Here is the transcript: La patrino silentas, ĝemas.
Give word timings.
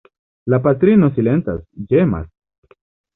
La 0.53 0.59
patrino 0.67 1.09
silentas, 1.17 1.59
ĝemas. 1.91 2.25